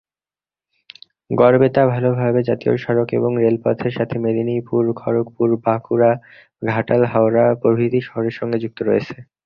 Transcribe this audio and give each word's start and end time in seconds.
গড়বেতা 1.29 1.81
ভালভাবে 1.87 2.39
জাতীয় 2.49 2.73
সড়ক 2.77 3.09
এবং 3.13 3.31
রেলপথের 3.43 3.93
সাথে 3.97 4.15
মেদিনীপুর, 4.23 4.83
খড়গপুর, 4.95 5.49
বাঁকুড়া, 5.65 6.11
ঘাটাল, 6.61 7.01
হাওড়া 7.11 7.45
প্রভৃতি 7.61 7.99
শহরের 8.07 8.37
সঙ্গে 8.39 8.57
যুক্ত 8.63 8.79
রয়েছে। 8.83 9.17